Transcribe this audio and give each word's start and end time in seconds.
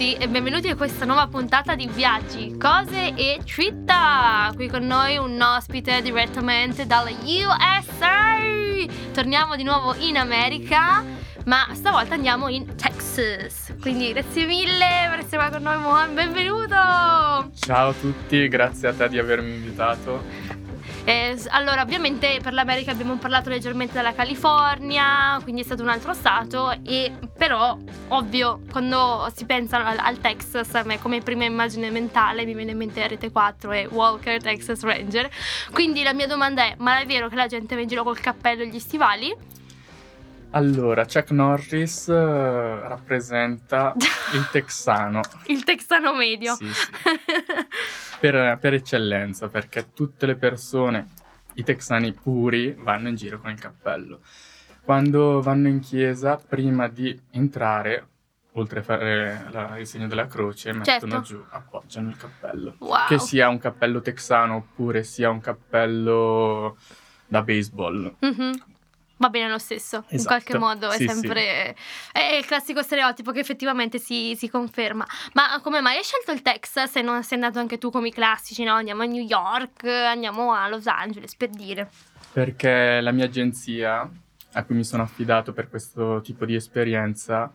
tutti 0.00 0.14
e 0.14 0.28
benvenuti 0.28 0.68
a 0.68 0.76
questa 0.76 1.04
nuova 1.04 1.26
puntata 1.26 1.74
di 1.74 1.86
Viaggi, 1.86 2.56
Cose 2.56 3.12
e 3.14 3.38
Città. 3.44 4.50
Qui 4.54 4.66
con 4.66 4.86
noi 4.86 5.18
un 5.18 5.38
ospite 5.38 6.00
direttamente 6.00 6.86
dalla 6.86 7.10
USA. 7.10 8.38
Torniamo 9.12 9.56
di 9.56 9.62
nuovo 9.62 9.94
in 9.98 10.16
America, 10.16 11.04
ma 11.44 11.68
stavolta 11.72 12.14
andiamo 12.14 12.48
in 12.48 12.76
Texas. 12.76 13.74
Quindi 13.78 14.14
grazie 14.14 14.46
mille 14.46 15.06
per 15.10 15.18
essere 15.18 15.36
qua 15.36 15.50
con 15.50 15.62
noi, 15.64 15.78
Mohan. 15.78 16.14
Benvenuto! 16.14 17.50
Ciao 17.58 17.90
a 17.90 17.92
tutti, 17.92 18.48
grazie 18.48 18.88
a 18.88 18.94
te 18.94 19.06
di 19.10 19.18
avermi 19.18 19.52
invitato. 19.52 20.22
Eh, 21.04 21.36
allora, 21.48 21.82
ovviamente 21.82 22.38
per 22.42 22.52
l'America 22.52 22.90
abbiamo 22.90 23.16
parlato 23.16 23.48
leggermente 23.48 23.94
della 23.94 24.12
California, 24.12 25.38
quindi 25.42 25.62
è 25.62 25.64
stato 25.64 25.82
un 25.82 25.88
altro 25.88 26.12
stato, 26.12 26.70
e 26.84 27.12
però, 27.36 27.76
ovvio, 28.08 28.60
quando 28.70 29.30
si 29.34 29.44
pensa 29.46 29.84
al, 29.84 29.98
al 29.98 30.20
Texas, 30.20 30.74
a 30.74 30.82
me 30.84 30.98
come 31.00 31.20
prima 31.20 31.44
immagine 31.44 31.90
mentale 31.90 32.44
mi 32.44 32.54
viene 32.54 32.72
in 32.72 32.76
mente 32.76 33.06
Rete 33.08 33.30
4 33.30 33.72
e 33.72 33.88
Walker 33.90 34.40
Texas 34.40 34.82
Ranger. 34.82 35.28
Quindi 35.72 36.02
la 36.02 36.12
mia 36.12 36.26
domanda 36.26 36.64
è, 36.64 36.74
ma 36.78 37.00
è 37.00 37.06
vero 37.06 37.28
che 37.28 37.36
la 37.36 37.46
gente 37.46 37.74
va 37.74 37.80
in 37.80 37.88
giro 37.88 38.02
col 38.02 38.20
cappello 38.20 38.62
e 38.62 38.68
gli 38.68 38.78
stivali? 38.78 39.34
Allora, 40.52 41.04
Chuck 41.04 41.30
Norris 41.30 42.06
uh, 42.08 42.12
rappresenta 42.12 43.94
il 44.34 44.48
texano. 44.50 45.20
il 45.46 45.62
texano 45.62 46.12
medio. 46.12 46.56
Sì, 46.56 46.66
sì. 46.72 46.90
per, 48.20 48.58
per, 48.60 48.74
eccellenza, 48.74 49.48
perché 49.48 49.92
tutte 49.92 50.26
le 50.26 50.36
persone, 50.36 51.08
i 51.54 51.62
texani 51.62 52.12
puri, 52.12 52.74
vanno 52.78 53.08
in 53.08 53.16
giro 53.16 53.40
con 53.40 53.50
il 53.50 53.58
cappello. 53.58 54.20
Quando 54.82 55.40
vanno 55.40 55.68
in 55.68 55.80
chiesa, 55.80 56.36
prima 56.36 56.88
di 56.88 57.18
entrare, 57.30 58.06
oltre 58.52 58.80
a 58.80 58.82
fare 58.82 59.46
la, 59.50 59.78
il 59.78 59.86
segno 59.86 60.06
della 60.06 60.26
croce, 60.26 60.72
mettono 60.72 61.12
certo. 61.12 61.20
giù, 61.22 61.44
appoggiano 61.48 62.10
il 62.10 62.16
cappello. 62.16 62.74
Wow. 62.78 63.06
Che 63.08 63.18
sia 63.18 63.48
un 63.48 63.58
cappello 63.58 64.00
texano 64.00 64.56
oppure 64.56 65.02
sia 65.02 65.30
un 65.30 65.40
cappello 65.40 66.76
da 67.26 67.42
baseball. 67.42 68.16
Mm-hmm 68.24 68.52
va 69.20 69.28
bene 69.28 69.48
lo 69.48 69.58
stesso, 69.58 69.98
esatto. 69.98 70.16
in 70.16 70.24
qualche 70.24 70.58
modo 70.58 70.90
è 70.90 70.96
sì, 70.96 71.06
sempre 71.06 71.74
sì. 71.76 72.18
è 72.18 72.34
il 72.36 72.46
classico 72.46 72.82
stereotipo 72.82 73.32
che 73.32 73.40
effettivamente 73.40 73.98
si, 73.98 74.34
si, 74.34 74.48
conferma. 74.48 75.06
Ma 75.34 75.60
come 75.62 75.80
mai 75.80 75.98
hai 75.98 76.02
scelto 76.02 76.32
il 76.32 76.40
Texas 76.40 76.96
e 76.96 77.02
non 77.02 77.22
sei 77.22 77.38
andato 77.38 77.58
anche 77.58 77.76
tu 77.76 77.90
come 77.90 78.08
i 78.08 78.12
classici, 78.12 78.64
no? 78.64 78.74
Andiamo 78.74 79.02
a 79.02 79.06
New 79.06 79.22
York, 79.22 79.84
andiamo 79.84 80.52
a 80.52 80.68
Los 80.68 80.86
Angeles, 80.86 81.36
per 81.36 81.50
dire. 81.50 81.90
Perché 82.32 83.00
la 83.00 83.12
mia 83.12 83.26
agenzia 83.26 84.08
a 84.52 84.64
cui 84.64 84.74
mi 84.74 84.84
sono 84.84 85.02
affidato 85.02 85.52
per 85.52 85.68
questo 85.68 86.20
tipo 86.22 86.44
di 86.44 86.54
esperienza 86.54 87.52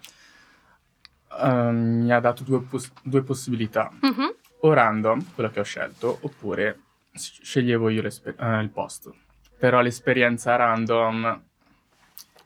um, 1.42 2.04
mi 2.04 2.12
ha 2.12 2.20
dato 2.20 2.44
due, 2.44 2.62
pos- 2.62 2.92
due 3.02 3.24
possibilità. 3.24 3.92
Mm-hmm. 4.06 4.30
O 4.62 4.74
random, 4.74 5.34
quella 5.34 5.50
che 5.50 5.60
ho 5.60 5.64
scelto, 5.64 6.20
oppure 6.22 6.80
sceglievo 7.12 7.90
io 7.90 8.02
uh, 8.02 8.60
il 8.60 8.70
posto. 8.72 9.16
Però 9.58 9.82
l'esperienza 9.82 10.56
random 10.56 11.44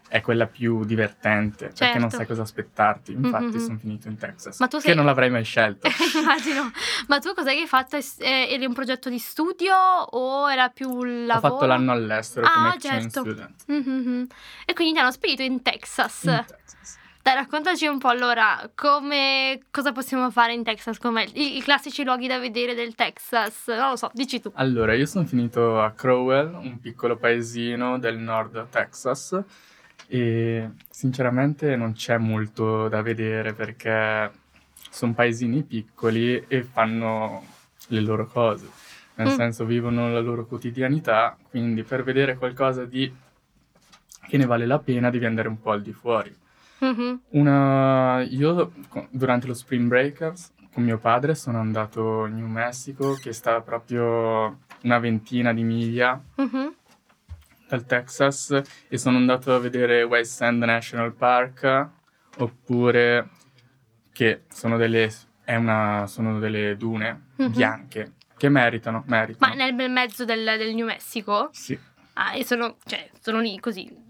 è 0.09 0.21
quella 0.21 0.47
più 0.47 0.83
divertente 0.83 1.65
certo. 1.65 1.85
perché 1.85 1.99
non 1.99 2.09
sai 2.09 2.25
cosa 2.25 2.41
aspettarti. 2.41 3.13
Infatti, 3.13 3.45
mm-hmm. 3.45 3.57
sono 3.57 3.77
finito 3.77 4.07
in 4.07 4.17
Texas, 4.17 4.59
Ma 4.59 4.67
tu 4.67 4.77
che 4.77 4.83
sei... 4.83 4.95
non 4.95 5.05
l'avrei 5.05 5.29
mai 5.29 5.43
scelto. 5.43 5.87
Immagino. 6.19 6.71
Ma 7.07 7.19
tu 7.19 7.33
cos'è 7.33 7.53
che 7.53 7.61
hai 7.61 7.67
fatto? 7.67 7.97
Eri 8.19 8.65
un 8.65 8.73
progetto 8.73 9.09
di 9.09 9.19
studio 9.19 9.75
o 9.75 10.51
era 10.51 10.69
più 10.69 11.03
lavoro? 11.03 11.53
Ho 11.53 11.57
fatto 11.57 11.65
l'anno 11.65 11.91
all'estero 11.91 12.45
ah, 12.45 12.53
come 12.53 12.77
certo. 12.79 13.21
student. 13.21 13.63
Mm-hmm. 13.71 14.23
E 14.65 14.73
quindi 14.73 14.93
ti 14.93 14.99
hanno 14.99 15.11
spedito 15.11 15.43
in 15.43 15.61
Texas. 15.61 16.23
In 16.23 16.43
Texas. 16.45 16.97
Dai, 17.21 17.35
raccontaci 17.35 17.85
un 17.85 17.99
po' 17.99 18.07
allora 18.07 18.67
come, 18.73 19.59
cosa 19.69 19.91
possiamo 19.91 20.31
fare 20.31 20.53
in 20.53 20.63
Texas, 20.63 20.97
come 20.97 21.27
i, 21.33 21.57
i, 21.57 21.61
classici 21.61 22.03
luoghi 22.03 22.27
da 22.27 22.39
vedere 22.39 22.73
del 22.73 22.95
Texas, 22.95 23.67
non 23.67 23.89
lo 23.89 23.95
so, 23.97 24.09
dici 24.13 24.39
tu. 24.39 24.49
Allora, 24.55 24.93
io 24.93 25.05
sono 25.05 25.25
finito 25.25 25.81
a 25.81 25.91
Crowell, 25.91 26.55
un 26.55 26.79
piccolo 26.79 27.17
paesino 27.17 27.99
del 27.99 28.17
nord 28.17 28.69
Texas, 28.69 29.37
e 30.11 30.69
sinceramente 30.89 31.75
non 31.75 31.93
c'è 31.93 32.17
molto 32.17 32.87
da 32.87 33.03
vedere 33.03 33.53
perché 33.53 34.31
sono 34.89 35.13
paesini 35.13 35.61
piccoli 35.61 36.45
e 36.47 36.63
fanno 36.63 37.45
le 37.89 38.01
loro 38.01 38.25
cose, 38.25 38.67
nel 39.15 39.27
mm. 39.27 39.35
senso 39.35 39.65
vivono 39.65 40.11
la 40.11 40.19
loro 40.19 40.47
quotidianità, 40.47 41.37
quindi 41.49 41.83
per 41.83 42.03
vedere 42.03 42.37
qualcosa 42.37 42.85
di 42.85 43.11
che 44.27 44.37
ne 44.37 44.45
vale 44.45 44.65
la 44.65 44.79
pena 44.79 45.11
devi 45.11 45.25
andare 45.25 45.47
un 45.47 45.59
po' 45.59 45.71
al 45.71 45.81
di 45.81 45.93
fuori. 45.93 46.35
Mm-hmm. 46.83 47.15
Una, 47.29 48.21
io 48.21 48.71
durante 49.11 49.47
lo 49.47 49.53
Spring 49.53 49.87
Breakers 49.87 50.53
con 50.73 50.83
mio 50.83 50.97
padre 50.97 51.35
sono 51.35 51.59
andato 51.59 52.25
in 52.25 52.35
New 52.35 52.47
Mexico 52.47 53.13
che 53.15 53.33
sta 53.33 53.61
proprio 53.61 54.59
una 54.83 54.99
ventina 54.99 55.53
di 55.53 55.63
miglia 55.63 56.21
mm-hmm. 56.41 56.67
Dal 57.69 57.85
Texas 57.85 58.61
e 58.89 58.97
sono 58.97 59.17
andato 59.17 59.53
a 59.53 59.59
vedere 59.59 60.03
West 60.03 60.33
Sand 60.33 60.61
National 60.63 61.13
Park 61.13 61.89
oppure 62.37 63.29
che 64.11 64.43
sono 64.49 64.75
delle, 64.75 65.09
una, 65.45 66.05
sono 66.07 66.39
delle 66.39 66.75
dune 66.75 67.27
mm-hmm. 67.41 67.51
bianche 67.51 68.13
che 68.35 68.49
meritano, 68.49 69.03
meritano. 69.05 69.53
Ma 69.53 69.57
nel 69.57 69.73
bel 69.73 69.91
mezzo 69.91 70.25
del, 70.25 70.43
del 70.57 70.73
New 70.73 70.85
Mexico? 70.85 71.49
Sì. 71.51 71.77
Ah, 72.13 72.35
e 72.35 72.43
sono, 72.43 72.77
cioè, 72.85 73.09
sono 73.21 73.39
lì 73.39 73.57
così 73.59 74.07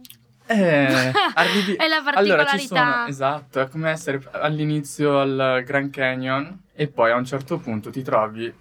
eh, 0.49 1.11
arrivi... 1.35 1.75
è 1.75 1.87
la 1.87 2.01
particolarità. 2.03 2.17
Allora, 2.17 2.57
ci 2.57 2.67
sono, 2.67 3.05
esatto, 3.05 3.59
è 3.61 3.67
come 3.67 3.91
essere 3.91 4.19
all'inizio 4.31 5.19
al 5.19 5.61
Grand 5.63 5.91
Canyon 5.91 6.63
e 6.73 6.87
poi 6.87 7.11
a 7.11 7.15
un 7.15 7.25
certo 7.25 7.59
punto 7.59 7.91
ti 7.91 8.01
trovi 8.01 8.51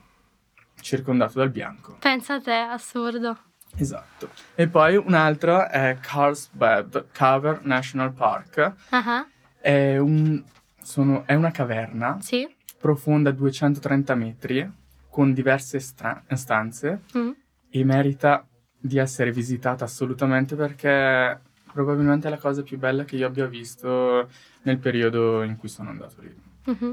circondato 0.81 1.39
dal 1.39 1.51
bianco. 1.51 1.97
Pensa 1.99 2.35
a 2.35 2.41
te, 2.41 2.53
assurdo. 2.53 3.39
Esatto. 3.77 4.31
E 4.55 4.69
poi 4.69 4.97
un'altra 4.97 5.71
è 5.71 5.99
Carlsbad 6.01 7.07
Cover 7.17 7.61
National 7.65 8.13
Park. 8.13 8.73
Uh-huh. 8.91 9.27
È, 9.61 9.99
un, 9.99 10.43
sono, 10.83 11.25
è 11.27 11.35
una 11.35 11.51
caverna 11.51 12.19
sì. 12.21 12.49
profonda 12.79 13.31
230 13.31 14.15
metri 14.15 14.73
con 15.09 15.33
diverse 15.33 15.81
stra- 15.81 16.23
stanze 16.35 17.03
mm. 17.17 17.31
e 17.71 17.85
merita 17.85 18.47
di 18.81 18.99
essere 18.99 19.33
visitata 19.33 19.85
assolutamente 19.85 20.55
perché 20.55 21.41
probabilmente 21.73 22.29
è 22.29 22.31
la 22.31 22.39
cosa 22.39 22.63
più 22.63 22.79
bella 22.79 23.05
che 23.05 23.17
io 23.17 23.27
abbia 23.27 23.47
visto 23.47 24.29
nel 24.63 24.79
periodo 24.79 25.43
in 25.43 25.57
cui 25.57 25.69
sono 25.69 25.91
andato 25.91 26.21
lì. 26.21 26.35
Mm-hmm. 26.71 26.93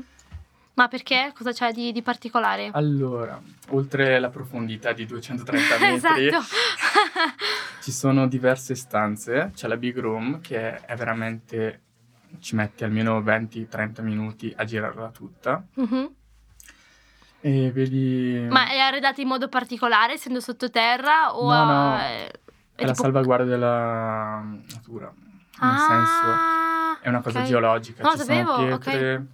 Ma 0.75 0.87
perché? 0.87 1.31
Cosa 1.33 1.51
c'è 1.51 1.71
di, 1.71 1.91
di, 1.91 2.01
particolare? 2.01 2.69
Allora, 2.73 3.41
oltre 3.69 4.19
la 4.19 4.29
profondità 4.29 4.91
di 4.91 5.05
230 5.05 5.77
metri, 5.79 6.27
esatto. 6.27 6.45
ci 7.81 7.91
sono 7.91 8.27
diverse 8.27 8.75
stanze. 8.75 9.51
C'è 9.55 9.67
la 9.67 9.77
Big 9.77 9.97
Room 9.97 10.41
che 10.41 10.75
è 10.75 10.95
veramente 10.95 11.81
ci 12.39 12.55
metti 12.55 12.83
almeno 12.83 13.21
20-30 13.21 14.01
minuti 14.01 14.53
a 14.55 14.65
girarla 14.65 15.09
tutta. 15.09 15.65
Mm-hmm. 15.79 16.05
E 17.41 17.71
vedi. 17.71 18.47
Ma 18.49 18.69
è 18.69 18.77
arredata 18.77 19.21
in 19.21 19.27
modo 19.27 19.47
particolare, 19.47 20.13
essendo 20.13 20.39
sottoterra? 20.39 21.35
O 21.35 21.49
no, 21.49 21.63
no. 21.63 21.97
È, 21.97 22.31
è, 22.75 22.85
la 22.85 22.93
salvaguardia 22.93 23.47
della 23.47 24.43
natura. 24.73 25.13
Nel 25.61 25.71
ah, 25.71 25.77
senso, 25.77 27.01
è 27.01 27.07
una 27.09 27.21
cosa 27.21 27.37
okay. 27.37 27.49
geologica. 27.49 28.03
No, 28.03 28.11
ci 28.11 28.17
sapevo, 28.17 28.55
sono 28.55 28.77
pietre 28.77 29.13
okay. 29.13 29.27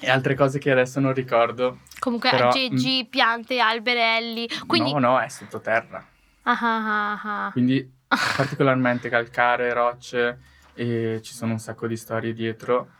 E 0.00 0.10
altre 0.10 0.34
cose 0.34 0.58
che 0.58 0.70
adesso 0.70 1.00
non 1.00 1.12
ricordo. 1.12 1.80
Comunque 1.98 2.30
però, 2.30 2.48
aggeggi, 2.48 3.06
piante, 3.08 3.58
alberelli. 3.58 4.48
Quindi... 4.66 4.92
No, 4.92 4.98
no, 4.98 5.20
è 5.20 5.28
sottoterra. 5.28 6.04
Ah, 6.42 6.58
ah, 6.60 7.20
ah, 7.46 7.50
Quindi 7.52 7.90
particolarmente 8.36 9.08
calcare, 9.08 9.72
rocce 9.72 10.38
e 10.74 11.20
ci 11.22 11.34
sono 11.34 11.52
un 11.52 11.58
sacco 11.58 11.86
di 11.86 11.96
storie 11.96 12.32
dietro. 12.32 12.90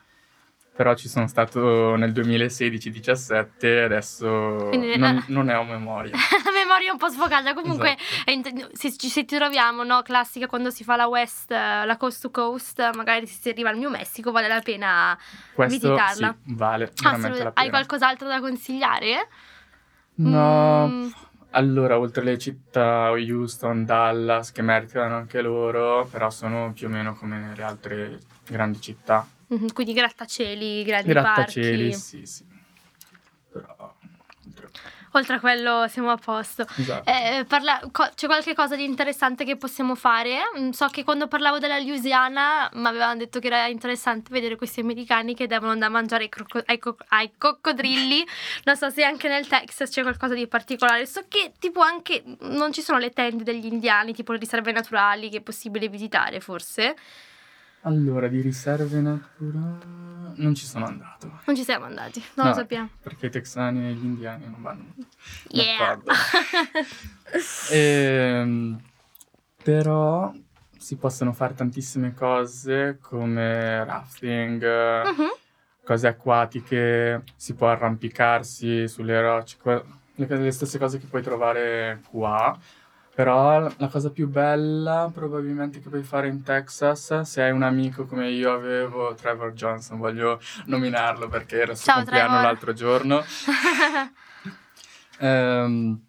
Però 0.75 0.95
ci 0.95 1.09
sono 1.09 1.27
stato 1.27 1.97
nel 1.97 2.13
2016-17 2.13 3.47
e 3.61 3.81
adesso 3.81 4.69
Quindi, 4.69 4.97
non, 4.97 5.17
eh, 5.17 5.25
non 5.27 5.47
ne 5.47 5.55
ho 5.55 5.65
memoria. 5.65 6.13
memoria 6.79 6.93
un 6.93 6.99
po' 6.99 7.09
sfocata. 7.09 7.55
Comunque, 7.55 7.97
esatto. 8.25 8.71
se, 8.73 8.97
ci, 8.97 9.09
se 9.09 9.27
ci 9.27 9.37
troviamo, 9.37 9.83
no, 9.83 10.03
classica 10.03 10.47
quando 10.47 10.71
si 10.71 10.85
fa 10.85 10.97
la 10.97 11.07
West, 11.07 11.51
la 11.51 11.97
Coast 11.99 12.23
to 12.23 12.31
Coast, 12.31 12.95
magari 12.95 13.27
se 13.27 13.39
si 13.41 13.49
arriva 13.51 13.71
al 13.71 13.79
New 13.79 13.91
Mexico, 13.91 14.31
vale 14.31 14.49
la 14.49 14.61
pena 14.61 15.19
Questo, 15.53 15.75
visitarla. 15.75 16.37
Sì, 16.45 16.55
vale 16.55 16.93
la 16.95 17.21
pena. 17.21 17.53
Hai 17.55 17.69
qualcos'altro 17.69 18.29
da 18.29 18.41
consigliare? 18.41 19.29
No. 20.17 20.89
Mm. 20.89 21.09
Allora, 21.53 21.99
oltre 21.99 22.21
alle 22.23 22.39
città 22.39 23.11
Houston, 23.11 23.85
Dallas, 23.85 24.53
che 24.53 24.63
meritano 24.63 25.17
anche 25.17 25.41
loro, 25.41 26.07
però 26.11 26.29
sono 26.31 26.73
più 26.73 26.89
o 26.89 26.91
meno 26.91 27.15
come 27.15 27.53
le 27.57 27.63
altre 27.63 28.19
grandi 28.47 28.81
città. 28.81 29.27
Mm-hmm, 29.53 29.69
quindi 29.73 29.95
grattacieli, 29.95 30.85
grandi 30.85 31.09
grattacieli, 31.09 31.89
parchi. 31.89 31.99
sì, 31.99 32.27
sì. 32.27 32.45
Oltre 35.13 35.37
a 35.37 35.41
quello 35.41 35.87
siamo 35.89 36.11
a 36.11 36.17
posto. 36.17 36.67
Esatto. 36.77 37.09
Eh, 37.11 37.45
parla- 37.49 37.81
co- 37.91 38.11
c'è 38.15 38.27
qualche 38.27 38.55
cosa 38.55 38.77
di 38.77 38.85
interessante 38.85 39.45
che 39.45 39.57
possiamo 39.57 39.95
fare? 39.95 40.39
Mm, 40.59 40.71
So 40.71 40.87
che 40.89 41.05
quando 41.05 41.29
parlavo 41.29 41.59
della 41.59 41.79
Louisiana 41.79 42.69
mi 42.75 42.87
avevano 42.87 43.17
detto 43.17 43.39
che 43.41 43.47
era 43.47 43.67
interessante 43.67 44.31
vedere 44.31 44.57
questi 44.57 44.81
americani 44.81 45.35
che 45.35 45.47
devono 45.47 45.73
andare 45.73 45.91
a 45.91 45.95
mangiare 45.95 46.23
ai, 46.25 46.29
crocco- 46.29 46.63
ai 46.67 46.79
co- 46.79 46.97
ai 47.09 47.31
coccodrilli. 47.37 48.27
Non 48.65 48.77
so 48.77 48.91
se 48.91 49.03
anche 49.05 49.29
nel 49.29 49.47
Texas 49.47 49.91
c'è 49.91 50.03
qualcosa 50.03 50.35
di 50.35 50.47
particolare. 50.47 51.07
So 51.07 51.25
che 51.29 51.53
tipo 51.59 51.81
anche 51.81 52.23
non 52.41 52.73
ci 52.73 52.83
sono 52.83 52.99
le 52.99 53.11
tende 53.11 53.45
degli 53.45 53.67
indiani, 53.67 54.13
tipo 54.13 54.33
le 54.33 54.39
riserve 54.39 54.73
naturali 54.73 55.31
che 55.31 55.39
è 55.39 55.41
possibile 55.41 55.89
visitare 55.89 56.41
forse. 56.41 56.97
Allora, 57.93 58.29
di 58.29 58.43
riserve 58.43 59.01
naturali 59.01 59.97
non 60.37 60.55
ci 60.55 60.67
sono 60.67 60.85
andato. 60.85 61.41
Non 61.47 61.57
ci 61.57 61.65
siamo 61.65 61.87
andati, 61.87 62.23
non 62.35 62.47
No, 62.47 62.53
lo 62.53 62.59
sappiamo. 62.59 62.91
Perché 63.01 63.27
i 63.27 63.31
texani 63.31 63.89
e 63.89 63.93
gli 63.95 64.05
indiani 64.05 64.45
non 64.45 64.61
vanno 64.61 64.85
Yeah. 65.49 65.97
d'accordo. 65.97 66.13
Ehm, 67.73 68.79
però 69.63 70.33
si 70.79 70.97
possono 70.97 71.33
fare 71.33 71.55
tantissime 71.55 72.13
cose 72.15 72.99
come 73.01 73.85
rafting, 73.85 74.63
Mhm. 75.07 75.27
cose 75.85 76.07
acquatiche, 76.09 77.23
si 77.37 77.55
può 77.55 77.69
arrampicarsi 77.69 78.87
sulle 78.87 79.21
rocce, 79.21 79.57
que- 79.61 79.85
le, 80.15 80.27
le 80.27 80.51
stesse 80.53 80.79
cose 80.79 80.99
che 80.99 81.07
puoi 81.07 81.23
trovare 81.23 82.01
qua. 82.11 82.59
Però 83.19 83.59
la 83.79 83.89
cosa 83.89 84.11
più 84.11 84.29
bella 84.29 85.11
probabilmente 85.13 85.81
che 85.81 85.89
puoi 85.89 86.05
fare 86.05 86.29
in 86.29 86.45
Texas, 86.45 87.23
se 87.23 87.43
hai 87.43 87.51
un 87.51 87.65
amico 87.65 88.07
come 88.07 88.31
io 88.31 88.53
avevo, 88.53 89.13
Trevor 89.15 89.55
Johnson, 89.55 89.99
voglio 89.99 90.41
nominarlo 90.67 91.27
perché 91.27 91.57
era 91.63 91.73
il 91.73 91.77
suo 91.79 91.87
Ciao, 91.87 91.97
compleanno 91.97 92.29
Trevor. 92.29 92.47
l'altro 92.47 92.73
giorno. 92.75 93.25
Ehm, 95.21 96.01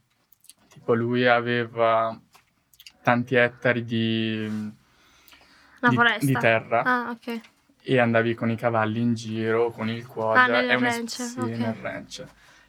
tipo 0.70 0.94
lui 0.94 1.26
aveva 1.26 2.16
tanti 3.02 3.34
ettari 3.34 3.84
di, 3.84 4.48
di- 5.80 5.96
foresta. 5.96 6.26
di 6.28 6.34
terra 6.34 6.84
Ah, 6.84 7.10
ok. 7.10 7.42
e 7.82 7.98
andavi 7.98 8.36
con 8.36 8.52
i 8.52 8.56
cavalli 8.56 9.02
in 9.02 9.16
giro, 9.16 9.72
con 9.72 9.90
il 9.90 10.06
quad. 10.06 10.38
Ah, 10.38 10.48
nel 10.62 10.66
è 10.68 10.76
un 10.76 10.84
ranch, 10.84 11.10
sì, 11.10 11.40
ok. 11.40 11.58
nel 11.58 11.74
ranch. 11.74 12.24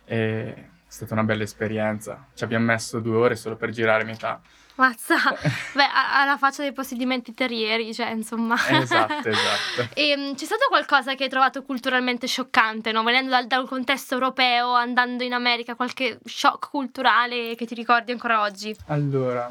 E 0.06 0.69
è 0.90 0.92
stata 0.92 1.14
una 1.14 1.22
bella 1.22 1.44
esperienza. 1.44 2.26
Ci 2.34 2.42
abbiamo 2.42 2.64
messo 2.64 2.98
due 2.98 3.14
ore 3.14 3.37
solo 3.37 3.54
per 3.54 3.70
girare 3.70 4.02
metà. 4.02 4.40
Mazza. 4.75 5.14
Beh, 5.72 5.84
ha 5.84 6.20
ha 6.20 6.25
la 6.25 6.37
faccia 6.37 6.62
dei 6.62 6.72
possedimenti 6.72 7.32
terrieri, 7.32 7.94
cioè, 7.94 8.10
insomma. 8.10 8.56
Esatto, 8.56 9.22
esatto. 9.28 9.88
E, 9.94 10.16
mm, 10.16 10.32
c'è 10.34 10.44
stato 10.44 10.66
qualcosa 10.69 11.14
che 11.14 11.25
hai 11.25 11.28
trovato 11.28 11.62
culturalmente 11.62 12.26
scioccante, 12.26 12.90
no? 12.90 13.04
Venendo 13.04 13.31
dal, 13.31 13.46
da 13.46 13.60
un 13.60 13.69
contesto 13.69 14.14
europeo, 14.14 14.75
andando 14.75 15.22
in 15.22 15.32
America, 15.32 15.76
qualche 15.76 16.19
shock 16.25 16.70
culturale 16.70 17.54
che 17.54 17.66
ti 17.66 17.76
ricordi 17.76 18.10
ancora 18.10 18.40
oggi? 18.40 18.75
Allora, 18.86 19.48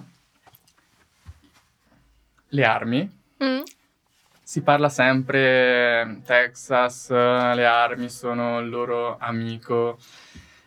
le 2.50 2.65
armi. 2.65 3.18
Mm? 3.42 3.62
Si 4.44 4.62
parla 4.62 4.89
sempre 4.89 6.21
Texas, 6.25 7.12
le 7.12 7.65
armi 7.65 8.09
sono 8.09 8.59
il 8.59 8.68
loro 8.68 9.15
amico 9.19 10.00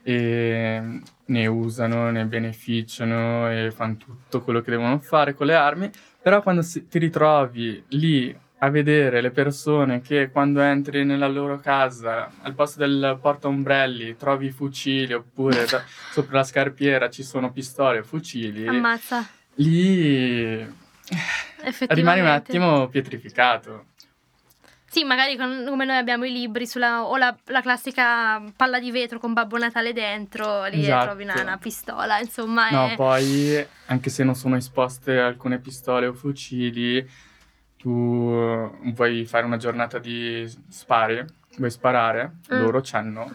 e 0.03 1.01
ne 1.25 1.47
usano, 1.47 2.11
ne 2.11 2.25
beneficiano 2.25 3.51
e 3.51 3.71
fanno 3.71 3.97
tutto 3.97 4.43
quello 4.43 4.61
che 4.61 4.71
devono 4.71 4.99
fare 4.99 5.35
con 5.35 5.47
le 5.47 5.55
armi, 5.55 5.91
però 6.21 6.43
quando 6.43 6.63
si- 6.63 6.87
ti 6.89 6.99
ritrovi 6.99 7.83
lì 7.89 8.37
a 8.59 8.71
vedere 8.71 9.21
le 9.21 9.31
persone 9.33 10.01
che 10.03 10.31
quando 10.31 10.61
entri 10.61 11.05
nella 11.05 11.27
loro 11.27 11.59
casa 11.59 12.31
al 12.43 12.55
posto 12.55 12.79
del 12.79 13.19
portaombrelli 13.21 14.17
trovi 14.17 14.47
i 14.47 14.51
fucili 14.51 15.13
oppure 15.15 15.65
da- 15.67 15.83
sopra 16.13 16.39
la 16.39 16.45
scarpiera 16.45 17.11
ci 17.11 17.25
sono 17.25 17.51
pistole 17.51 17.99
e 17.99 18.03
fucili, 18.05 18.67
Ammazza. 18.69 19.27
lì 19.57 20.65
rimani 21.89 22.21
un 22.21 22.27
attimo 22.29 22.89
pietrificato. 22.89 23.87
Sì, 24.93 25.05
magari 25.05 25.39
con- 25.39 25.65
come 25.67 25.87
noi 25.87 25.97
abbiamo 25.97 26.27
i 26.27 26.31
libri 26.31 26.67
sulla, 26.67 27.07
o 27.07 27.17
la, 27.17 27.35
la 27.47 27.63
classica 27.63 28.43
palla 28.55 28.79
di 28.79 28.91
vetro 28.91 29.19
con 29.19 29.33
Babbo 29.33 29.57
Natale 29.57 29.95
dentro, 29.95 30.67
lì 30.67 30.83
Esatto. 30.83 31.07
trovi 31.07 31.23
una, 31.23 31.41
una 31.41 31.57
pistola, 31.57 32.19
insomma. 32.21 32.69
No, 32.69 32.89
è- 32.89 32.95
poi 32.95 33.67
anche 33.87 34.11
se 34.11 34.23
non 34.23 34.35
sono 34.35 34.55
esposte 34.57 35.19
alcune 35.19 35.61
pistole 35.61 36.09
o 36.09 36.13
fucili, 36.13 37.09
tu 37.79 37.89
vuoi 38.93 39.25
fare 39.25 39.47
una 39.47 39.57
giornata 39.57 39.99
di 39.99 40.47
spari, 40.69 41.25
vuoi 41.57 41.71
sparare, 41.71 42.41
Mm. 42.53 42.59
loro 42.59 42.83
hanno 42.93 43.35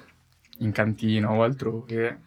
in 0.60 0.72
cantina 0.72 1.32
o 1.32 1.42
altrove 1.42 2.20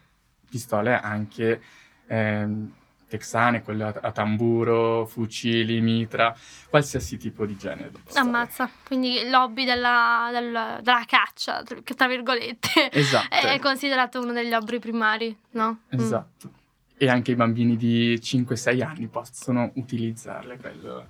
pistole 0.50 0.92
anche 0.98 1.62
ehm, 2.08 2.72
texane, 3.10 3.62
quelle 3.62 3.82
a, 3.84 3.94
a 4.00 4.12
tamburo, 4.12 5.04
fucili, 5.04 5.80
mitra, 5.80 6.34
qualsiasi 6.70 7.16
tipo 7.18 7.44
di 7.44 7.56
genere. 7.56 7.90
Ammazza, 8.14 8.70
quindi 8.86 9.28
l'hobby 9.28 9.64
della, 9.64 10.30
del- 10.32 10.78
della 10.82 11.04
caccia, 11.06 11.62
tra 11.64 12.06
virgolette, 12.06 12.88
Esatto. 12.92 13.34
è 13.34 13.58
considerato 13.58 14.20
uno 14.20 14.32
degli 14.32 14.52
hobby 14.52 14.78
primari, 14.78 15.36
no? 15.50 15.80
Mm. 15.94 15.98
Esatto. 15.98 16.50
E 16.96 17.08
anche 17.08 17.32
i 17.32 17.34
bambini 17.34 17.76
di 17.76 18.14
5-6 18.22 18.82
anni 18.82 19.06
possono 19.08 19.72
utilizzarle, 19.74 20.56
quello... 20.58 21.06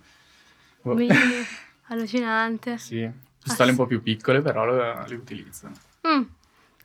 Boh. 0.82 0.94
Quindi, 0.94 1.14
allucinante. 1.88 2.78
Sì, 2.78 3.08
pistole 3.42 3.70
un 3.70 3.76
po' 3.76 3.86
più 3.86 4.00
piccole, 4.02 4.40
però 4.40 4.64
le, 4.64 5.04
le 5.06 5.14
utilizzano. 5.16 5.74
Mm, 6.08 6.22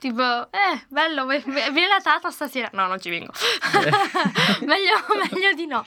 Tipo, 0.06 0.22
eh, 0.52 0.86
bello, 0.90 1.26
vi- 1.26 1.40
vi- 1.40 1.72
vieni 1.72 1.88
la 1.88 2.00
tata 2.00 2.30
stasera? 2.30 2.70
No, 2.74 2.86
non 2.86 3.02
ci 3.02 3.10
vengo. 3.10 3.32
meglio, 4.62 4.94
meglio 5.32 5.54
di 5.56 5.66
no. 5.66 5.84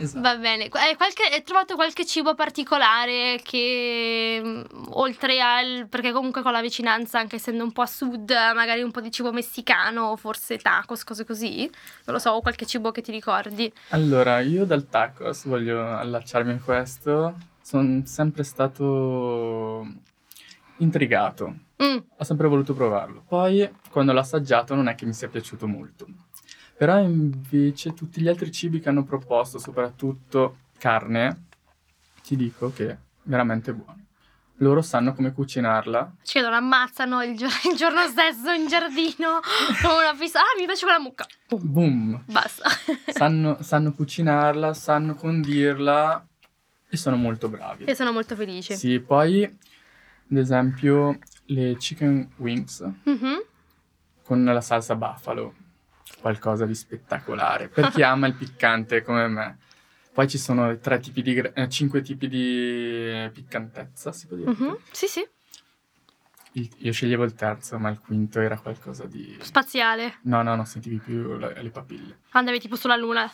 Esatto. 0.00 0.22
Va 0.22 0.36
bene. 0.36 0.68
Hai, 0.72 0.96
qualche- 0.96 1.28
hai 1.30 1.42
trovato 1.42 1.74
qualche 1.74 2.06
cibo 2.06 2.34
particolare 2.34 3.38
che 3.42 4.40
mm, 4.42 4.62
oltre 4.92 5.42
al... 5.42 5.86
perché 5.86 6.12
comunque 6.12 6.40
con 6.40 6.52
la 6.52 6.62
vicinanza, 6.62 7.18
anche 7.18 7.36
essendo 7.36 7.62
un 7.62 7.72
po' 7.72 7.82
a 7.82 7.86
sud, 7.86 8.30
magari 8.54 8.80
un 8.80 8.90
po' 8.90 9.02
di 9.02 9.10
cibo 9.10 9.32
messicano, 9.32 10.16
forse 10.16 10.56
tacos, 10.56 11.04
cose 11.04 11.26
così? 11.26 11.70
Non 12.06 12.14
lo 12.14 12.18
so, 12.18 12.30
o 12.30 12.40
qualche 12.40 12.64
cibo 12.64 12.90
che 12.90 13.02
ti 13.02 13.10
ricordi. 13.12 13.70
Allora, 13.90 14.40
io 14.40 14.64
dal 14.64 14.88
tacos 14.88 15.44
voglio 15.44 15.94
allacciarmi 15.94 16.52
a 16.52 16.60
questo. 16.64 17.36
Sono 17.60 18.00
sempre 18.06 18.44
stato 18.44 19.86
intrigato. 20.78 21.54
Mm, 21.82 21.98
Ho 22.16 22.24
sempre 22.24 22.48
voluto 22.48 22.74
provarlo. 22.74 23.22
Poi, 23.26 23.68
quando 23.90 24.12
l'ho 24.12 24.20
assaggiato, 24.20 24.74
non 24.74 24.88
è 24.88 24.94
che 24.94 25.06
mi 25.06 25.12
sia 25.12 25.28
piaciuto 25.28 25.66
molto. 25.66 26.06
Però 26.76 26.98
invece 27.00 27.94
tutti 27.94 28.20
gli 28.20 28.28
altri 28.28 28.50
cibi 28.52 28.80
che 28.80 28.88
hanno 28.88 29.04
proposto, 29.04 29.58
soprattutto 29.58 30.58
carne, 30.78 31.44
ti 32.22 32.36
dico 32.36 32.72
che 32.72 32.90
è 32.90 32.96
veramente 33.24 33.72
buono. 33.72 33.96
Loro 34.60 34.82
sanno 34.82 35.12
come 35.14 35.32
cucinarla. 35.32 36.14
ci 36.22 36.32
chiedono, 36.32 36.56
ammazzano 36.56 37.22
il, 37.22 37.36
gio- 37.36 37.46
il 37.70 37.76
giorno 37.76 38.06
stesso 38.08 38.50
in 38.50 38.66
giardino 38.66 39.38
con 39.82 39.92
una 39.98 40.14
pistola. 40.18 40.44
Ah, 40.44 40.58
mi 40.58 40.64
piace 40.66 40.82
quella 40.84 40.98
mucca. 41.00 41.26
Boom, 41.48 41.62
Boom! 41.72 42.22
basta. 42.26 42.68
Sanno, 43.08 43.62
sanno 43.62 43.92
cucinarla, 43.92 44.74
sanno 44.74 45.14
condirla 45.14 46.24
e 46.88 46.96
sono 46.96 47.16
molto 47.16 47.48
bravi. 47.48 47.84
e 47.84 47.94
sono 47.94 48.10
molto 48.12 48.34
felice. 48.36 48.74
Sì, 48.74 48.98
poi, 49.00 49.42
ad 49.44 50.36
esempio, 50.36 51.18
le 51.50 51.76
chicken 51.76 52.30
wings 52.36 52.80
Mhm. 53.04 53.42
con 54.22 54.44
la 54.44 54.60
salsa 54.60 54.94
buffalo, 54.96 55.54
qualcosa 56.20 56.66
di 56.66 56.74
spettacolare, 56.74 57.68
per 57.68 57.88
chi 57.88 58.02
ama 58.02 58.26
il 58.26 58.34
piccante 58.34 59.02
come 59.02 59.26
me. 59.28 59.58
Poi 60.12 60.28
ci 60.28 60.36
sono 60.38 60.76
tre 60.78 60.98
tipi 60.98 61.22
di, 61.22 61.36
eh, 61.36 61.68
cinque 61.68 62.02
tipi 62.02 62.28
di 62.28 63.30
piccantezza, 63.32 64.12
si 64.12 64.26
può 64.26 64.36
dire. 64.36 64.50
Mhm. 64.50 64.76
Sì, 64.90 65.06
sì, 65.06 65.26
Il- 66.52 66.70
io 66.78 66.92
sceglievo 66.92 67.24
il 67.24 67.34
terzo, 67.34 67.78
ma 67.78 67.88
il 67.90 68.00
quinto 68.00 68.40
era 68.40 68.58
qualcosa 68.58 69.04
di... 69.04 69.36
spaziale. 69.40 70.18
No, 70.22 70.42
no, 70.42 70.56
non 70.56 70.64
sentivi 70.66 70.96
più 70.96 71.36
la- 71.36 71.52
le 71.52 71.70
papille. 71.70 72.20
Andavi 72.30 72.58
tipo 72.58 72.74
sulla 72.74 72.96
luna. 72.96 73.30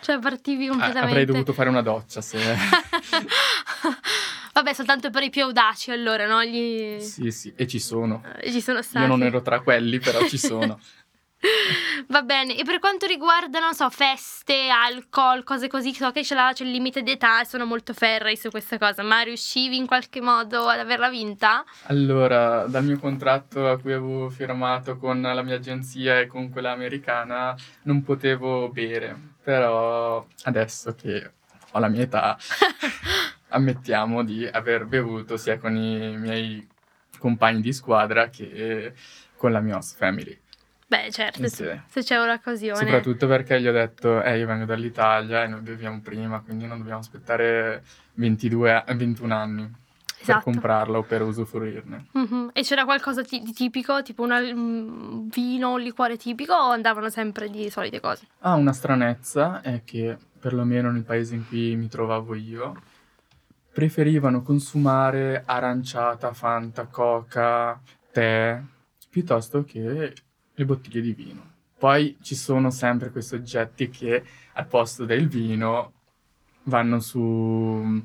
Cioè, 0.00 0.18
partivi 0.18 0.66
Ah, 0.66 0.70
completamente. 0.70 1.06
avrei 1.06 1.24
dovuto 1.26 1.52
fare 1.52 1.68
una 1.68 1.82
doccia 1.82 2.20
se... 2.22 2.38
Vabbè, 4.56 4.72
soltanto 4.72 5.10
per 5.10 5.22
i 5.22 5.28
più 5.28 5.42
audaci 5.42 5.90
allora, 5.90 6.26
no? 6.26 6.42
Gli... 6.42 6.98
sì, 6.98 7.30
sì, 7.30 7.52
e 7.54 7.66
ci 7.66 7.78
sono. 7.78 8.22
eh, 8.40 8.50
Ci 8.50 8.62
sono 8.62 8.80
stati. 8.80 9.04
Io 9.04 9.06
non 9.06 9.22
ero 9.22 9.42
tra 9.42 9.60
quelli, 9.60 9.98
però 9.98 10.26
ci 10.26 10.38
sono. 10.38 10.80
Va 12.08 12.22
bene, 12.22 12.56
e 12.56 12.64
per 12.64 12.78
quanto 12.78 13.04
riguarda, 13.04 13.58
non 13.60 13.74
so, 13.74 13.90
feste, 13.90 14.70
alcol, 14.70 15.44
cose 15.44 15.68
così, 15.68 15.92
so 15.92 16.10
che 16.10 16.22
c'è, 16.22 16.34
la- 16.34 16.52
c'è 16.54 16.64
il 16.64 16.70
limite 16.70 17.02
d'età 17.02 17.42
e 17.42 17.44
sono 17.44 17.66
molto 17.66 17.92
ferrei 17.92 18.34
su 18.38 18.48
questa 18.48 18.78
cosa, 18.78 19.02
ma 19.02 19.20
riuscivi 19.20 19.76
in 19.76 19.86
qualche 19.86 20.22
modo 20.22 20.66
ad 20.66 20.78
averla 20.78 21.10
vinta? 21.10 21.62
Allora, 21.88 22.64
dal 22.66 22.82
mio 22.82 22.98
contratto 22.98 23.68
a 23.68 23.78
cui 23.78 23.92
avevo 23.92 24.30
firmato 24.30 24.96
con 24.96 25.20
la 25.20 25.42
mia 25.42 25.56
agenzia 25.56 26.18
e 26.18 26.26
con 26.26 26.48
quella 26.48 26.70
americana 26.72 27.54
non 27.82 28.02
potevo 28.02 28.70
bere, 28.70 29.34
però 29.42 30.26
adesso 30.44 30.94
che 30.94 31.32
ho 31.72 31.78
la 31.78 31.88
mia 31.88 32.02
età 32.02 32.38
ammettiamo 33.48 34.24
di 34.24 34.46
aver 34.46 34.86
bevuto 34.86 35.36
sia 35.36 35.58
con 35.58 35.76
i 35.76 36.16
miei 36.16 36.66
compagni 37.18 37.60
di 37.60 37.72
squadra 37.72 38.28
che 38.28 38.92
con 39.36 39.52
la 39.52 39.60
mia 39.60 39.76
host 39.76 39.96
family. 39.96 40.38
Beh, 40.88 41.10
certo, 41.10 41.46
se- 41.48 41.82
se 41.88 42.02
c'è 42.02 42.16
un'occasione. 42.22 42.76
Soprattutto 42.76 43.26
perché 43.26 43.60
gli 43.60 43.66
ho 43.66 43.72
detto, 43.72 44.22
eh, 44.22 44.38
io 44.38 44.46
vengo 44.46 44.64
dall'Italia 44.66 45.42
e 45.42 45.48
noi 45.48 45.60
beviamo 45.60 46.00
prima, 46.00 46.40
quindi 46.40 46.66
non 46.66 46.78
dobbiamo 46.78 47.00
aspettare 47.00 47.82
22, 48.14 48.72
a- 48.72 48.94
21 48.94 49.32
anni 49.32 49.62
per 49.64 50.20
Esatto. 50.20 50.44
comprarla 50.44 50.98
o 50.98 51.02
per 51.02 51.22
usufruirne. 51.22 52.06
Mhm. 52.12 52.50
E 52.52 52.62
c'era 52.62 52.84
qualcosa 52.84 53.22
ti- 53.22 53.40
di 53.42 53.52
tipico, 53.52 54.00
tipo 54.02 54.22
una- 54.22 54.38
un 54.38 55.28
vino, 55.28 55.72
un 55.72 55.80
liquore 55.80 56.16
tipico 56.16 56.54
o 56.54 56.70
andavano 56.70 57.10
sempre 57.10 57.50
di 57.50 57.68
solite 57.68 57.98
cose? 58.00 58.26
Ah, 58.40 58.54
una 58.54 58.72
stranezza 58.72 59.60
è 59.62 59.82
che, 59.84 60.16
perlomeno 60.38 60.92
nel 60.92 61.02
paese 61.02 61.34
in 61.34 61.46
cui 61.48 61.74
mi 61.74 61.88
trovavo 61.88 62.34
io, 62.36 62.80
preferivano 63.76 64.40
consumare 64.40 65.42
aranciata, 65.44 66.32
fanta, 66.32 66.86
coca, 66.86 67.78
tè, 68.10 68.58
piuttosto 69.10 69.64
che 69.64 70.14
le 70.54 70.64
bottiglie 70.64 71.02
di 71.02 71.12
vino. 71.12 71.42
Poi 71.78 72.16
ci 72.22 72.34
sono 72.34 72.70
sempre 72.70 73.10
quei 73.10 73.22
soggetti 73.22 73.90
che 73.90 74.24
al 74.54 74.66
posto 74.66 75.04
del 75.04 75.28
vino 75.28 75.92
vanno 76.62 77.00
su, 77.00 78.02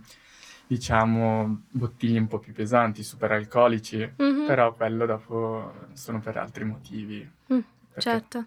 diciamo, 0.67 1.61
bottiglie 1.69 2.19
un 2.19 2.27
po' 2.27 2.39
più 2.39 2.51
pesanti, 2.51 3.01
super 3.01 3.31
alcolici, 3.31 3.99
Mhm. 4.17 4.45
però 4.45 4.73
quello 4.73 5.05
dopo 5.05 5.73
sono 5.93 6.19
per 6.19 6.35
altri 6.35 6.65
motivi. 6.65 7.25
Mm, 7.53 7.59
Certo. 7.95 8.45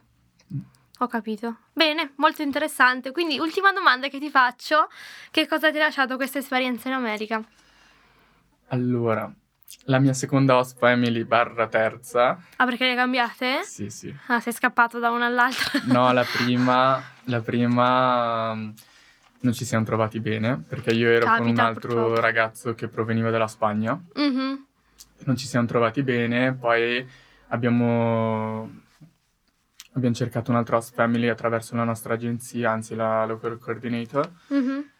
Ho 0.98 1.06
capito. 1.08 1.56
Bene, 1.72 2.12
molto 2.16 2.42
interessante. 2.42 3.10
Quindi, 3.10 3.38
ultima 3.38 3.72
domanda 3.72 4.08
che 4.08 4.18
ti 4.18 4.30
faccio: 4.30 4.88
che 5.30 5.46
cosa 5.48 5.70
ti 5.70 5.78
ha 5.78 5.82
lasciato 5.84 6.16
questa 6.16 6.38
esperienza 6.38 6.88
in 6.88 6.94
America? 6.94 7.42
Allora, 8.68 9.32
la 9.86 9.98
mia 9.98 10.12
seconda 10.12 10.56
host 10.56 10.78
family 10.78 11.24
barra 11.24 11.66
terza, 11.68 12.38
Ah, 12.56 12.64
perché 12.64 12.86
le 12.86 12.94
cambiate? 12.94 13.62
sì 13.64 13.90
sì, 13.90 14.14
Ah, 14.28 14.40
sei 14.40 14.52
scappato 14.52 14.98
da 14.98 15.10
una 15.10 15.26
all'altra. 15.26 15.80
no, 15.86 16.12
la 16.12 16.24
prima, 16.24 17.02
la 17.26 17.40
prima 17.40 18.54
mm, 18.54 18.70
non 19.40 19.52
ci 19.52 19.64
siamo 19.64 19.84
trovati 19.84 20.20
bene, 20.20 20.62
perché 20.66 20.92
io 20.92 21.08
ero 21.10 21.26
con 21.26 21.40
un 21.40 21.44
Capita, 21.46 21.64
altro 21.64 21.90
purtroppo. 21.90 22.20
ragazzo 22.20 22.74
che 22.74 22.88
proveniva 22.88 23.30
dalla 23.30 23.48
Spagna, 23.48 24.00
Mhm. 24.14 24.66
non 25.26 25.36
ci 25.36 25.46
siamo 25.46 25.66
trovati 25.66 26.02
bene, 26.02 26.54
poi 26.54 27.06
abbiamo, 27.48 28.70
abbiamo 29.94 30.14
cercato 30.14 30.50
un'altra 30.50 30.76
host 30.76 30.92
family 30.94 31.28
attraverso 31.28 31.74
la 31.76 31.84
nostra 31.84 32.14
agenzia, 32.14 32.70
anzi 32.70 32.94
la 32.94 33.24
local 33.24 33.58
coordinator, 33.58 34.30
Mhm. 34.48 34.90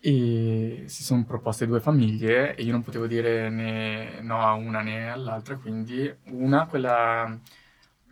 e 0.00 0.84
si 0.86 1.02
sono 1.02 1.24
proposte 1.24 1.66
due 1.66 1.80
famiglie 1.80 2.54
e 2.54 2.62
io 2.62 2.72
non 2.72 2.82
potevo 2.82 3.06
dire 3.06 3.48
né 3.50 4.20
no 4.20 4.40
a 4.46 4.52
una 4.52 4.80
né 4.82 5.10
all'altra, 5.10 5.56
quindi 5.56 6.12
una, 6.26 6.66
quella 6.66 7.36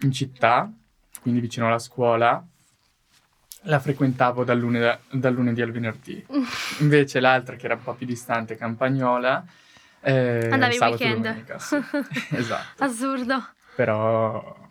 in 0.01 0.13
città, 0.13 0.71
quindi 1.21 1.41
vicino 1.41 1.67
alla 1.67 1.79
scuola, 1.79 2.45
la 3.67 3.79
frequentavo 3.79 4.45
dal 4.45 4.59
lunedì, 4.59 4.99
dal 5.13 5.33
lunedì 5.33 5.63
al 5.63 5.71
venerdì. 5.71 6.25
Invece 6.81 7.21
l'altra, 7.21 7.57
che 7.57 7.67
era 7.67 7.75
un 7.75 7.83
po' 7.83 7.95
più 7.95 8.07
distante, 8.07 8.57
Campagnola, 8.57 9.45
eh, 10.01 10.49
Andavi 10.51 10.75
sabato 10.75 11.03
weekend. 11.05 11.23
domenica, 11.23 11.59
sì. 11.59 11.77
esatto. 12.35 12.83
Assurdo. 12.83 13.47
Però 13.77 14.64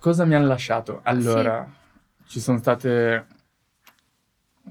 cosa 0.00 0.24
mi 0.24 0.34
hanno 0.34 0.46
lasciato? 0.48 1.00
Allora, 1.04 1.68
ci 2.26 2.40
sono 2.40 2.58
state 2.58 3.26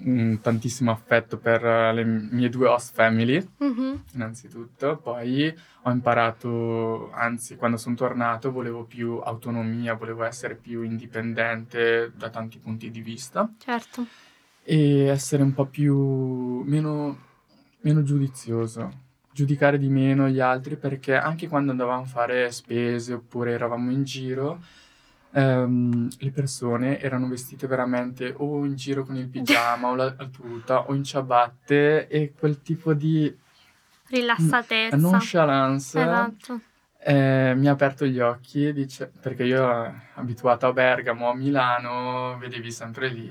mm, 0.05 0.35
tantissimo 0.41 0.91
affetto 0.91 1.37
per 1.37 1.63
eh, 1.65 1.93
le 1.93 2.03
mie 2.03 2.49
due 2.49 2.67
host 2.67 2.93
family, 2.93 3.45
Mhm. 3.57 4.03
innanzitutto, 4.13 4.97
poi 4.97 5.53
ho 5.83 5.91
imparato, 5.91 7.11
anzi, 7.11 7.55
quando 7.55 7.77
sono 7.77 7.95
tornato 7.95 8.51
volevo 8.51 8.83
più 8.85 9.17
autonomia, 9.23 9.93
volevo 9.93 10.23
essere 10.23 10.55
più 10.55 10.81
indipendente 10.81 12.11
da 12.15 12.29
tanti 12.29 12.57
punti 12.59 12.89
di 12.91 13.01
vista 13.01 13.49
Certo. 13.57 14.05
e 14.63 15.03
essere 15.05 15.43
un 15.43 15.53
po' 15.53 15.65
più 15.65 16.61
meno, 16.65 17.17
meno 17.81 18.03
giudizioso, 18.03 19.07
giudicare 19.31 19.77
di 19.77 19.89
meno 19.89 20.27
gli 20.27 20.39
altri 20.39 20.75
perché 20.75 21.15
anche 21.15 21.47
quando 21.47 21.71
andavamo 21.71 22.01
a 22.01 22.05
fare 22.05 22.51
spese 22.51 23.13
oppure 23.13 23.51
eravamo 23.51 23.91
in 23.91 24.03
giro, 24.03 24.61
ehm, 25.31 26.07
le 26.19 26.31
persone 26.31 26.99
erano 26.99 27.27
vestite 27.27 27.67
veramente 27.67 28.33
o 28.37 28.65
in 28.65 28.75
giro 28.75 29.03
con 29.05 29.15
il 29.15 29.27
pigiama 29.27 29.89
o 29.89 29.95
la, 29.95 30.13
la 30.17 30.25
tuta 30.27 30.81
o 30.87 30.93
in 30.95 31.03
ciabatte 31.03 32.07
e 32.07 32.33
quel 32.37 32.61
tipo 32.61 32.93
di 32.93 33.35
Rilassatezza. 34.07 34.95
nonchalance 34.97 35.99
Esatto. 36.01 36.59
eh, 37.01 37.53
mi 37.55 37.67
ha 37.67 37.71
aperto 37.71 38.05
gli 38.05 38.19
occhi 38.19 38.73
dice- 38.73 39.11
perché 39.21 39.43
io 39.43 39.93
abituato 40.15 40.67
a 40.67 40.73
Bergamo, 40.73 41.29
a 41.29 41.35
Milano, 41.35 42.37
vedevi 42.39 42.71
sempre 42.71 43.09
lì 43.09 43.29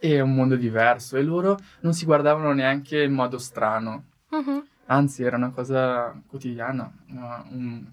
e 0.00 0.14
è 0.16 0.20
un 0.20 0.34
mondo 0.34 0.54
diverso 0.54 1.16
e 1.16 1.22
loro 1.22 1.58
non 1.80 1.92
si 1.92 2.04
guardavano 2.04 2.52
neanche 2.52 3.02
in 3.02 3.12
modo 3.12 3.38
strano, 3.38 4.04
Mhm. 4.30 4.64
anzi 4.86 5.24
era 5.24 5.36
una 5.36 5.50
cosa 5.50 6.14
quotidiana, 6.28 6.90
un- 7.50 7.84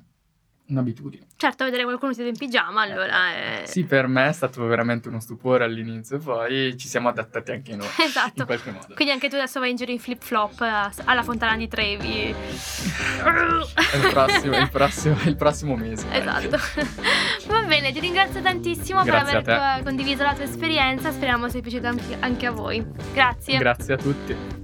un'abitudine. 0.68 1.28
Certo, 1.38 1.64
vedere 1.64 1.84
qualcuno 1.84 2.10
vestito 2.10 2.30
in 2.30 2.38
pigiama, 2.38 2.82
allora 2.82 3.34
è... 3.34 3.64
Sì, 3.66 3.84
per 3.84 4.08
me 4.08 4.30
è 4.30 4.32
stato 4.32 4.64
veramente 4.66 5.10
uno 5.10 5.20
stupore 5.20 5.64
all'inizio, 5.64 6.18
poi 6.18 6.76
ci 6.78 6.88
siamo 6.88 7.10
adattati 7.10 7.52
anche 7.52 7.76
noi 7.76 7.88
in 8.00 8.06
Esatto. 8.06 8.46
qualche 8.46 8.72
modo. 8.72 8.94
Quindi 8.96 9.14
anche 9.14 9.30
tu 9.30 9.36
adesso 9.36 9.60
vai 9.60 9.72
in 9.72 9.76
giro 9.76 9.92
in 9.92 10.00
flip 10.00 10.24
flop 10.24 10.62
alla 10.62 11.24
Fontana 11.24 11.58
di 11.58 11.68
Trevi. 11.68 12.30
Il 12.30 14.08
prossimo, 14.12 14.58
il 14.58 14.70
prossimo, 14.70 15.18
il 15.26 15.36
prossimo 15.36 15.76
mese. 15.76 16.06
Esatto. 16.12 16.58
Va 17.48 17.62
bene, 17.64 17.92
ti 17.92 18.00
ringrazio 18.00 18.42
tantissimo 18.42 19.04
Grazie 19.04 19.42
per 19.42 19.54
aver 19.54 19.78
co- 19.78 19.84
condiviso 19.84 20.24
la 20.24 20.34
tua 20.34 20.44
esperienza. 20.44 21.12
Speriamo 21.12 21.50
sia 21.50 21.62
piaciuta 21.62 21.94
anche 22.20 22.46
a 22.46 22.52
voi. 22.52 22.86
Grazie. 23.14 23.58
Grazie 23.58 23.94
a 23.94 23.98
tutti. 23.98 24.55